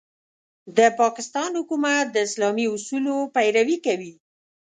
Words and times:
د 0.77 0.79
پاکستان 0.99 1.51
حکومت 1.59 2.05
د 2.11 2.17
اسلامي 2.27 2.65
اصولو 2.75 3.15
پيروي 3.35 3.77
کوي. 3.85 4.13